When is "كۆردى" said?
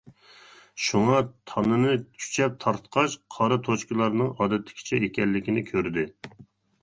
5.69-6.07